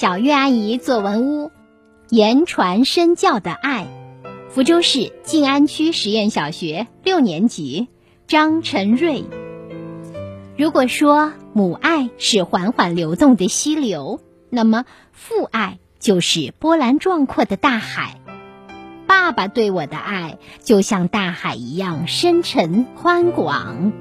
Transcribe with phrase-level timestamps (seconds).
[0.00, 1.50] 小月阿姨作文屋，
[2.08, 3.86] 言传身教的爱，
[4.48, 7.88] 福州市晋安区实验小学六年级，
[8.26, 9.26] 张晨瑞。
[10.56, 18.22] 如果说母爱是缓缓流动的溪流，那么父爱就是波澜壮阔的大海。
[19.06, 23.92] 爸爸对我的爱就像大海一样深沉宽广。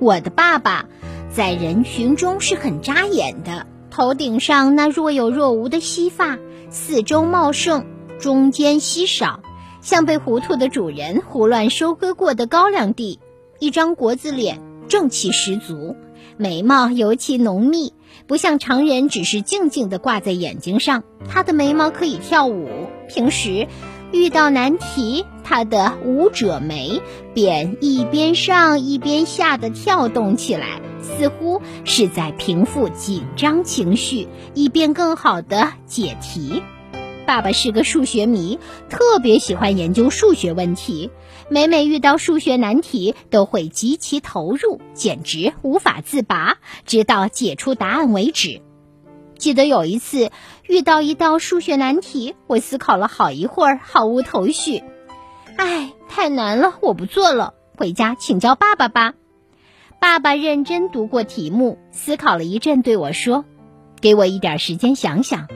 [0.00, 0.86] 我的爸爸
[1.30, 3.68] 在人群中是很扎眼的。
[3.96, 6.36] 头顶上那若有若无的稀发，
[6.68, 7.86] 四周茂盛，
[8.18, 9.38] 中间稀少，
[9.80, 13.20] 像被糊涂的主人胡乱收割过的高粱地。
[13.60, 15.94] 一张国字脸，正气十足，
[16.36, 17.92] 眉毛尤其浓密，
[18.26, 21.04] 不像常人只是静静地挂在眼睛上。
[21.28, 22.68] 他的眉毛可以跳舞，
[23.08, 23.68] 平时
[24.10, 27.00] 遇到难题，他的舞者眉
[27.32, 30.80] 便一边上一边下的跳动起来。
[31.04, 36.62] 似乎是在平复紧张情绪，以便更好的解题。
[37.26, 38.58] 爸爸是个数学迷，
[38.90, 41.10] 特别喜欢研究数学问题。
[41.48, 48.60] 每每遇到数学难题，都会极其投入，简直无法自拔，直到解出答案为止。
[49.38, 50.30] 记得有一次
[50.66, 54.82] 遇到一道数学难题，我思考了好一会儿，毫无头绪。
[55.56, 59.14] 唉，太难了，我不做了，回家请教爸爸吧。
[60.04, 63.46] 爸爸认真读过题目，思考了一阵，对我说
[64.02, 65.48] ：“给我一点时间想想。”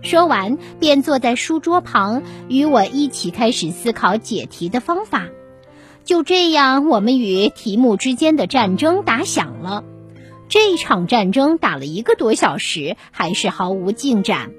[0.00, 5.26] 说完，便坐在书桌旁，与我一起开始思考解题的方法。
[6.04, 9.82] 就这样，我们与题目之间的战争打响了。
[10.48, 14.52] 这场战争打了一个多小时，还是毫无进展。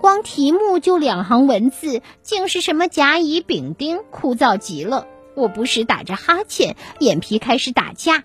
[0.00, 5.06] 光题目就两行文字，竟是什么甲乙丙丁，枯燥极了。
[5.36, 8.24] 我不时打着哈欠，眼皮开始打架。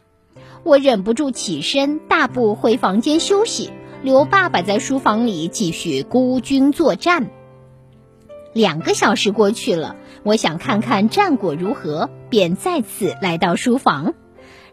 [0.65, 3.69] 我忍不住起身，大步回房间休息，
[4.01, 7.29] 留爸爸在书房里继续孤军作战。
[8.51, 14.15] 两个小时过去了，我想看看战果如何，便再次来到书房。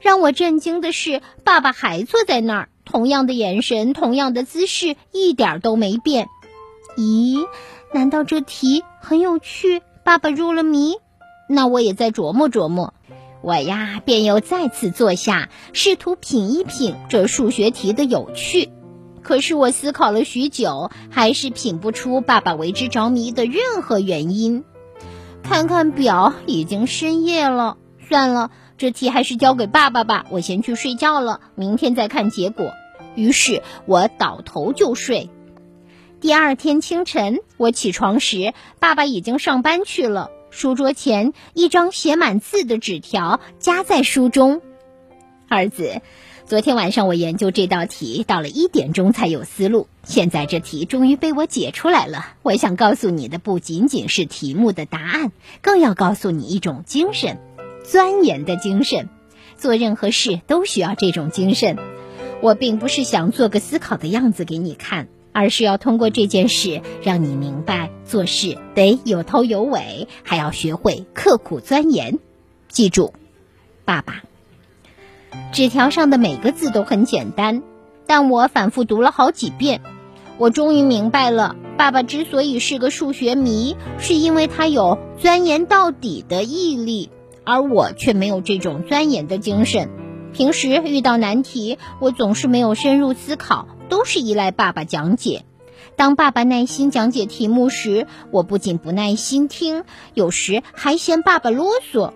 [0.01, 6.27] 让我震惊的是，爸爸还坐在那儿，同样的眼神，同样的姿势，一点都没变。
[6.97, 7.47] 咦，
[7.93, 9.83] 难道这题很有趣？
[10.05, 10.95] 爸爸入了迷？
[11.51, 12.95] 那我也再琢磨琢磨。
[13.43, 18.71] 我呀，便又再次坐下，试图品一品这数学题的有趣。
[19.23, 24.65] 可是我思考了许久，还是品不出爸爸为之着迷的任何原因。
[25.43, 27.77] 看看表，已经深夜了。
[28.09, 30.27] 算了，这题还是交给爸爸吧。
[30.31, 32.73] 我先去睡觉了，明天再看结果。
[33.15, 35.31] 于是我倒头就睡。
[36.21, 40.31] 第二天清晨，我起床时，爸爸已经上班去了。
[40.53, 44.61] 书桌前一张写满字的纸条夹在书中。
[45.49, 46.03] 儿子，
[46.45, 49.89] 昨天晚上我研究这道题，到了一点钟才有思路。
[50.05, 52.35] 现在这题终于被我解出来了。
[52.43, 55.33] 我想告诉你的不仅仅是题目的答案，
[55.63, 57.39] 更要告诉你一种精神——
[57.83, 59.09] 钻研的精神。
[59.57, 61.79] 做任何事都需要这种精神。
[62.43, 65.09] 我并不是想做个思考的样子给你看。
[65.33, 72.19] 而是要通过这件事让你明白，做事得有头有尾，还要学会刻苦钻研。
[72.69, 73.13] 记住，
[73.85, 74.23] 爸爸。
[75.53, 77.63] 纸条上的每个字都很简单，
[78.07, 79.81] 但我反复读了好几遍。
[80.39, 87.11] 我终于明白了，爸爸之所以是个数学迷，是因为他有钻研到底的毅力，
[87.45, 89.89] 而我却没有这种钻研的精神。
[90.33, 93.69] 平时遇到难题，我总是没有深入思考。
[93.93, 95.45] 都是依赖爸爸讲解。
[95.97, 102.15] 当爸爸耐心讲解题目时，我不仅不耐心听，有时还嫌爸爸啰嗦，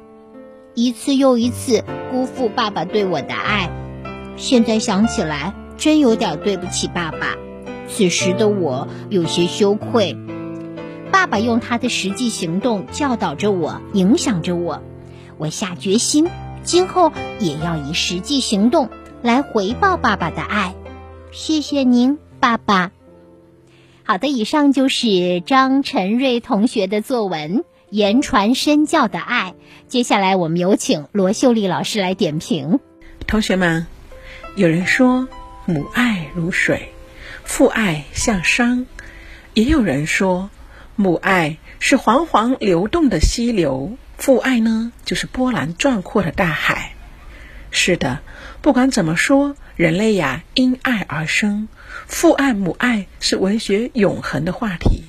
[0.75, 3.71] 一次又一次辜负爸爸对我的爱。
[4.39, 7.37] 现在想起来，真有点对不起爸爸。
[7.87, 10.17] 此时的我有些羞愧。
[11.13, 14.81] 爸爸用他的实际行动教导着我，影响着我。
[15.37, 16.31] 我下决心，
[16.63, 18.89] 今后也要以实际行动
[19.21, 20.75] 来回报爸爸的爱。
[21.37, 22.93] 谢谢您，爸爸。
[24.05, 27.59] 好的，以上就是张晨瑞同学的作文
[27.91, 29.55] 《言传身教的爱》。
[29.87, 32.81] 接下来，我们有请罗秀丽老师来点评。
[33.27, 33.87] 同学们，
[34.55, 35.29] 有人说
[35.67, 36.89] 母爱如水，
[37.45, 38.87] 父爱像山；
[39.53, 40.49] 也有人说
[40.95, 46.95] 母爱是缓缓流动的溪流，父爱呢就是波澜壮阔的大海。
[47.71, 48.21] 是的，
[48.63, 49.55] 不管怎么说。
[49.77, 51.69] 人类呀，因爱而生，
[52.07, 55.05] 父爱母爱是文学永恒的话题。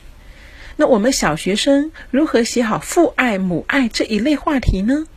[0.76, 5.08] 那我们小学生如何写好父爱母爱这一类话题呢？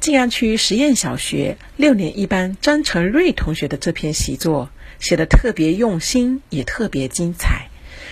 [0.00, 7.68] 晋安区实验小学六年一班张成瑞同学的这篇习作写的特别用心，也特别精彩，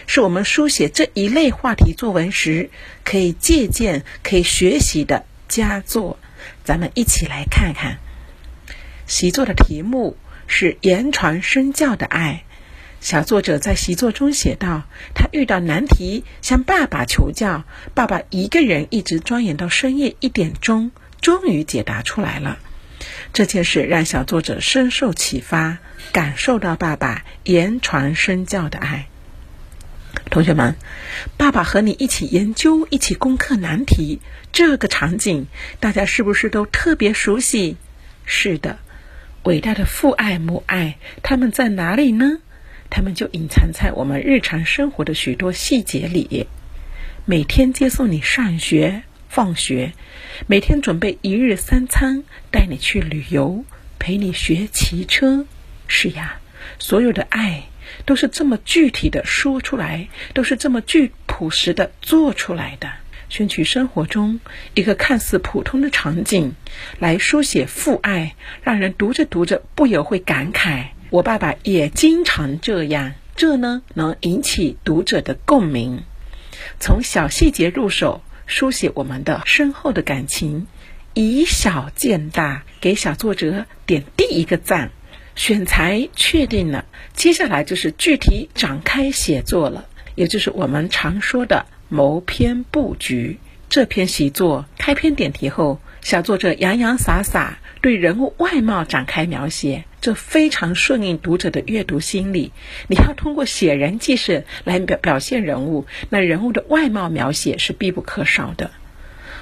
[0.06, 2.68] 是我们书写这一类话题作文时
[3.04, 6.18] 可以借鉴、可以学习的佳作。
[6.62, 7.98] 咱们一起来看看。
[9.06, 12.44] 习作的题目是“言传身教的爱”。
[13.00, 14.84] 小作者在习作中写道
[15.14, 17.64] ：“他遇到难题，向爸爸求教，
[17.94, 20.90] 爸爸一个人一直钻研到深夜一点钟，
[21.20, 22.58] 终于解答出来了。”
[23.32, 25.78] 这件事让小作者深受启发，
[26.10, 29.08] 感受到爸爸言传身教的爱。
[30.30, 30.76] 同学们，
[31.36, 34.20] 爸爸和你一起研究、一起攻克难题，
[34.52, 35.46] 这个场景
[35.78, 37.76] 大家是不是都特别熟悉？
[38.24, 38.78] 是的，
[39.46, 42.38] 伟大的父爱母爱，他们在哪里呢？
[42.90, 46.48] 他们就隐藏在我们日常生活的许多细节里。
[47.24, 49.92] 每天接送你上学、放学，
[50.48, 53.64] 每天准备一日三餐，带你去旅游，
[54.00, 55.46] 陪你学骑车。
[55.86, 56.40] 是呀，
[56.80, 57.66] 所有的爱。
[58.04, 62.90] 都是这么具体的说出来，都是这么具朴实的做出来的。
[63.28, 64.40] 选取生活中
[64.74, 66.54] 一个看似普通的场景，
[66.98, 73.14] 来书写父爱，让人读着读着不由会感慨：我爸爸也经常这样。
[73.34, 76.04] 这呢，能引起读者的共鸣。
[76.80, 80.66] 从小细节入手，书写我们的深厚的感情，
[81.12, 84.90] 以小见大，给小作者点第一个赞。
[85.34, 93.38] 选材确定了，接下来就是具体展开写作了，也就是我们常说的谋篇布局。
[93.68, 102.52] 这篇习作开篇点题后，小作者洋洋洒洒对人物外貌展开描写，这非常顺应读者的阅读心理。
[102.88, 108.70] 你要通过写人记事来表表现人物，那人物的外貌描写是必不可少的。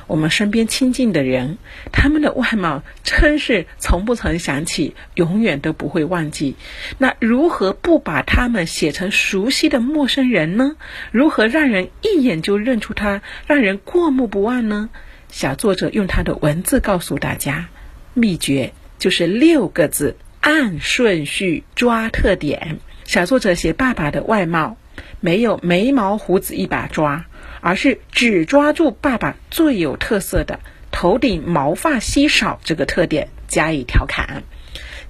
[0.06, 1.58] 我们身边亲近的人，
[1.92, 6.56] 他们的外貌真是从不曾想起，永远都不会忘记。
[6.98, 10.76] 那如何不把他们写成熟悉的陌生人呢？
[11.10, 14.90] 如何让人一眼就认出他，让人过目不忘呢？
[15.28, 17.68] 小作者用他的文字告诉大家，
[18.12, 22.78] 秘诀就是六个字：按顺序抓特点。
[23.04, 24.76] 小作者写爸爸的外貌，
[25.20, 27.24] 没有眉毛胡子一把抓。
[27.64, 34.42] 而是只抓住爸爸最有特色的头顶毛发稀少这个特点加以调侃，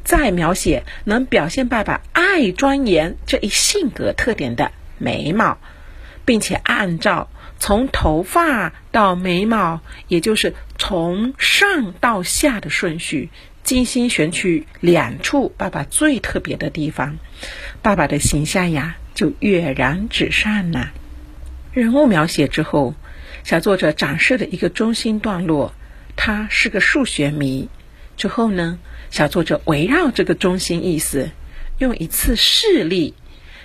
[0.05, 5.59] 再描写能表现爸爸爱钻研这一性格特点的眉毛，
[6.25, 7.29] 并且按照
[7.59, 13.31] 从头发到眉毛，也就是从上到下的顺序，
[13.65, 17.19] 精心选取两处爸爸最特别的地方，
[17.83, 20.93] 爸爸的形象呀就跃然纸上了。
[21.75, 22.95] 人物描写之后，
[23.43, 25.75] 小作者展示了一个中心段落，
[26.15, 27.69] 他是个数学迷。
[28.17, 28.79] 之后呢，
[29.11, 31.31] 小作者围绕这个中心意思，
[31.79, 33.15] 用一次事例，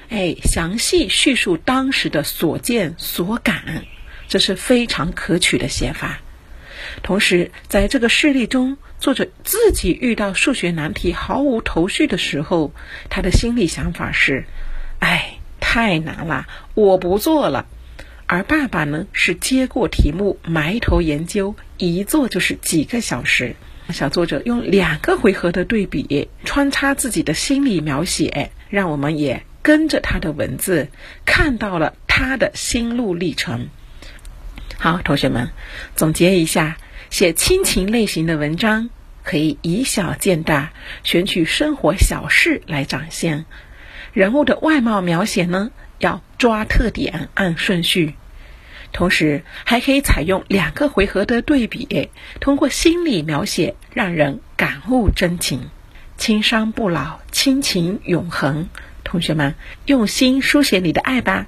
[0.09, 3.85] 哎，详细叙述当时的所见所感，
[4.27, 6.19] 这是非常可取的写法。
[7.03, 12.73] 同时，在这个事例中，作者自己遇到数学难题毫无头绪的时候，
[13.11, 14.45] 他的心理想法是：
[14.97, 17.67] 哎，太难了，我不做了。
[18.31, 23.55] 而爸爸呢，是接过题目埋头研究，一做就是几个小时。
[23.91, 30.89] 小作者用两个回合的对比，穿插自己的心理描写，让我们也跟着他的文字，
[31.25, 33.67] 看到了他的心路历程。
[34.77, 35.49] 好，同学们，
[35.95, 36.77] 总结一下，
[37.09, 38.91] 写亲情类型的文章，
[39.23, 40.71] 可以以小见大，
[41.03, 43.45] 选取生活小事来展现。
[44.13, 45.71] 人物的外貌描写呢？
[45.97, 48.13] 要抓特点，按顺序，
[48.91, 55.69] 同时还可以采用两个回合的对比，通过心理描写让人感悟真情。
[56.17, 58.67] 青山不老，亲情永恒。
[59.03, 59.55] 同学们，
[59.85, 61.47] 用心书写你的爱吧。